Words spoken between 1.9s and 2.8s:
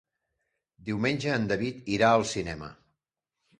irà al cinema.